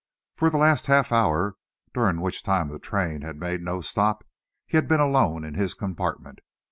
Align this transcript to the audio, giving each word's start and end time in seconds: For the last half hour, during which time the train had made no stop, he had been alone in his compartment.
For 0.33 0.49
the 0.49 0.57
last 0.57 0.87
half 0.87 1.11
hour, 1.11 1.57
during 1.93 2.21
which 2.21 2.41
time 2.41 2.69
the 2.69 2.79
train 2.79 3.21
had 3.21 3.37
made 3.39 3.61
no 3.61 3.81
stop, 3.81 4.23
he 4.65 4.75
had 4.75 4.87
been 4.87 4.99
alone 4.99 5.43
in 5.43 5.53
his 5.53 5.75
compartment. 5.75 6.39